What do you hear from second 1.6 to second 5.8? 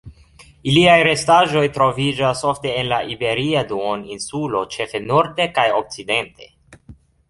troviĝas ofte en la Iberia Duoninsulo ĉefe norde kaj